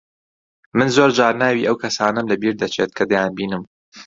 [0.77, 3.63] من زۆر جار ناوی ئەو کەسانەم لەبیر دەچێت کە دەیانبینم.